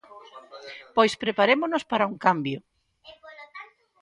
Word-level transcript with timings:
Pois 0.95 1.13
preparémonos 1.23 1.83
para 1.91 2.07
un 2.11 2.15
cambio. 2.25 2.59